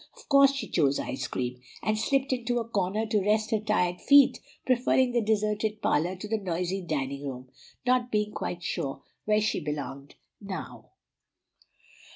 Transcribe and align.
Of 0.17 0.27
course 0.29 0.51
she 0.53 0.67
chose 0.67 0.99
ice 0.99 1.27
cream, 1.27 1.61
and 1.83 1.95
slipped 1.95 2.33
into 2.33 2.57
a 2.57 2.67
corner 2.67 3.05
to 3.05 3.21
rest 3.23 3.51
her 3.51 3.59
tired 3.59 4.01
feet, 4.01 4.39
preferring 4.65 5.11
the 5.11 5.21
deserted 5.21 5.79
parlor 5.79 6.15
to 6.15 6.27
the 6.27 6.39
noisy 6.39 6.81
dining 6.81 7.23
room, 7.27 7.51
not 7.85 8.11
being 8.11 8.31
quite 8.31 8.63
sure 8.63 9.03
where 9.25 9.41
she 9.41 9.59
belonged 9.59 10.15
now. 10.41 10.89